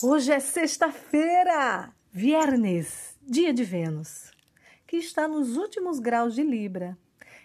[0.00, 4.30] Hoje é sexta-feira, viernes, dia de Vênus,
[4.86, 6.96] que está nos últimos graus de Libra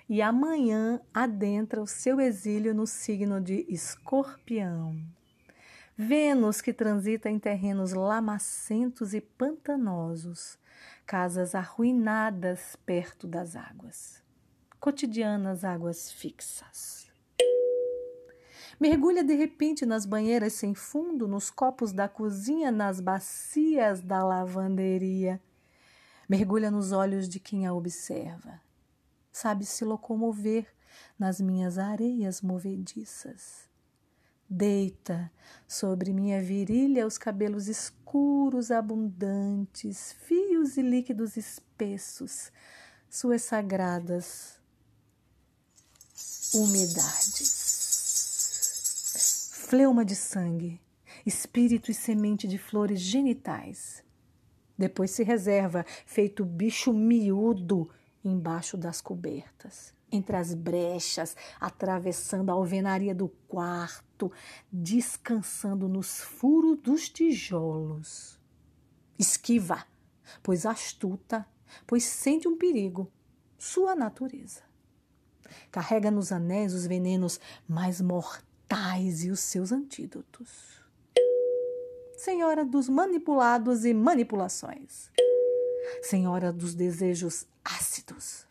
[0.08, 4.96] e amanhã adentra o seu exílio no signo de Escorpião.
[5.98, 10.60] Vênus que transita em terrenos lamacentos e pantanosos,
[11.08, 14.22] casas arruinadas perto das águas,
[14.80, 17.03] cotidianas águas fixas.
[18.80, 25.42] Mergulha de repente nas banheiras sem fundo, nos copos da cozinha, nas bacias da lavanderia.
[26.28, 28.60] Mergulha nos olhos de quem a observa.
[29.32, 30.68] Sabe se locomover
[31.18, 33.70] nas minhas areias movediças.
[34.50, 35.32] Deita
[35.68, 42.52] sobre minha virilha os cabelos escuros, abundantes, fios e líquidos espessos,
[43.10, 44.60] suas sagradas
[46.54, 47.63] umidades
[49.74, 50.80] fleuma de sangue,
[51.26, 54.04] espírito e semente de flores genitais.
[54.78, 57.90] Depois se reserva, feito bicho miúdo,
[58.24, 64.32] embaixo das cobertas, entre as brechas, atravessando a alvenaria do quarto,
[64.72, 68.40] descansando nos furos dos tijolos.
[69.18, 69.88] Esquiva,
[70.44, 71.48] pois astuta,
[71.88, 73.12] pois sente um perigo,
[73.58, 74.62] sua natureza.
[75.72, 80.82] Carrega nos anéis os venenos mais mortais mortais e os seus antídotos.
[82.18, 85.12] Senhora dos manipulados e manipulações.
[86.02, 88.46] Senhora dos desejos ácidos.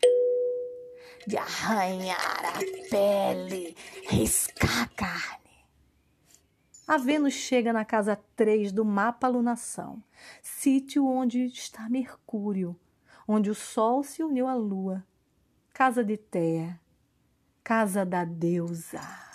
[1.25, 3.75] De arranhar a pele,
[4.07, 5.43] riscar a carne.
[6.85, 10.03] A Vênus chega na casa 3 do mapa lunação,
[10.41, 12.77] sítio onde está Mercúrio,
[13.25, 15.03] onde o Sol se uniu à Lua.
[15.73, 16.79] Casa de Teia,
[17.63, 19.32] casa da deusa.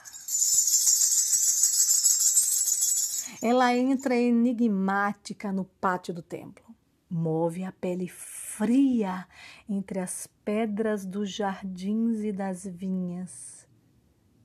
[3.40, 6.64] Ela entra enigmática no pátio do templo.
[7.08, 9.26] Move a pele fria
[9.68, 13.68] entre as pedras dos jardins e das vinhas.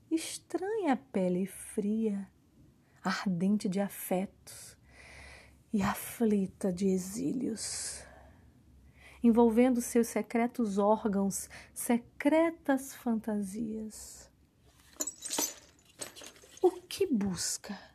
[0.08, 2.30] Estranha pele fria,
[3.02, 4.76] ardente de afetos
[5.72, 8.04] e aflita de exílios.
[9.24, 14.30] Envolvendo seus secretos órgãos, secretas fantasias.
[16.62, 17.93] O que busca?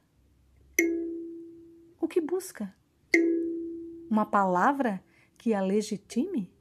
[2.10, 2.76] Que busca?
[4.10, 5.02] Uma palavra
[5.38, 6.52] que a legitime?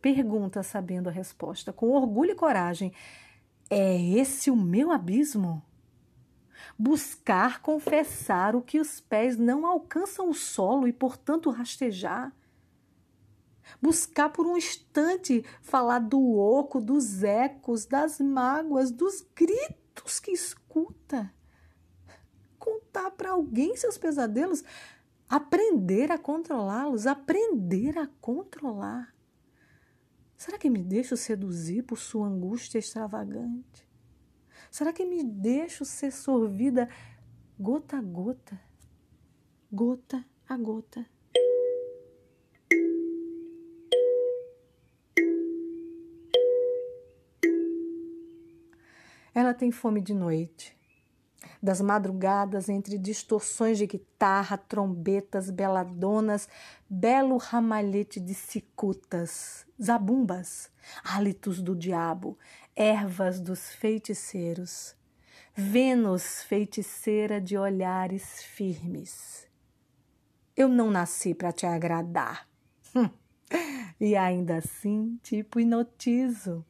[0.00, 2.92] Pergunta, sabendo a resposta, com orgulho e coragem:
[3.68, 5.64] É esse o meu abismo?
[6.78, 12.32] Buscar confessar o que os pés não alcançam o solo e, portanto, rastejar.
[13.80, 21.32] Buscar por um instante falar do oco, dos ecos, das mágoas, dos gritos que escuta
[22.70, 24.62] contar para alguém seus pesadelos,
[25.28, 29.14] aprender a controlá-los, aprender a controlar.
[30.36, 33.88] Será que me deixo seduzir por sua angústia extravagante?
[34.70, 36.88] Será que me deixo ser sorvida
[37.58, 38.60] gota a gota,
[39.70, 41.04] gota a gota?
[49.34, 50.79] Ela tem fome de noite
[51.62, 56.48] das madrugadas entre distorções de guitarra, trombetas, beladonas,
[56.88, 60.70] belo ramalhete de cicutas, zabumbas,
[61.04, 62.38] hálitos do diabo,
[62.74, 64.94] ervas dos feiticeiros.
[65.54, 69.46] Vênus, feiticeira de olhares firmes.
[70.56, 72.48] Eu não nasci para te agradar.
[72.94, 73.08] Hum.
[74.02, 76.64] E ainda assim te hipnotizo.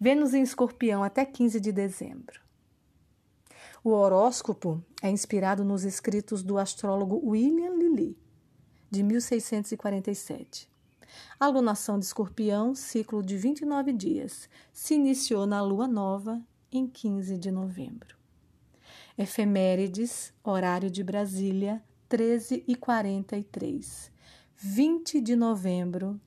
[0.00, 2.43] Vênus em escorpião até 15 de dezembro.
[3.86, 8.16] O horóscopo é inspirado nos escritos do astrólogo William Lilly,
[8.90, 10.70] de 1647.
[11.38, 16.40] A lunação de escorpião, ciclo de 29 dias, se iniciou na lua nova
[16.72, 18.16] em 15 de novembro.
[19.18, 24.10] Efemérides, horário de Brasília, 13 e 43.
[24.56, 26.18] 20 de novembro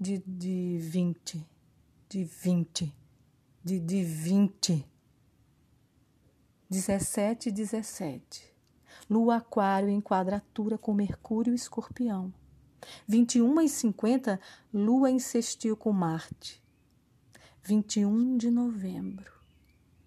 [0.00, 1.46] de, de 20.
[2.08, 2.92] De 20.
[3.62, 4.91] De, de 20.
[6.72, 8.50] 17 e 17.
[9.10, 12.32] Lua Aquário em quadratura com Mercúrio e Escorpião.
[13.06, 14.40] 21 e 50,
[14.72, 16.62] Lua em sextil com Marte.
[17.62, 19.30] 21 de novembro.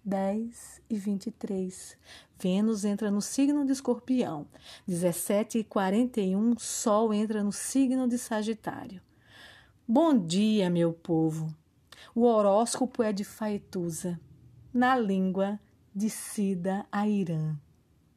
[0.04, 1.96] 10 e 23.
[2.36, 4.44] Vênus entra no signo de Escorpião.
[4.88, 9.00] 17 e 41, Sol entra no signo de Sagitário.
[9.86, 11.46] Bom dia, meu povo.
[12.12, 14.20] O horóscopo é de Faetusa.
[14.74, 15.60] Na língua
[15.96, 17.56] de Cida a Irã.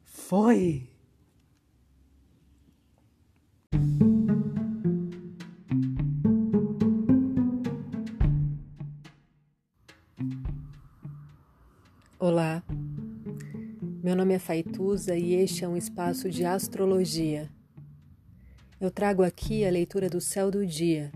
[0.04, 0.86] Foi!
[12.18, 12.62] Olá,
[14.02, 17.50] meu nome é Faituza e este é um espaço de astrologia.
[18.78, 21.10] Eu trago aqui a leitura do céu do dia,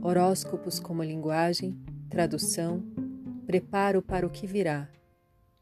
[0.00, 1.76] horóscopos como linguagem,
[2.08, 2.80] tradução,
[3.44, 4.88] preparo para o que virá,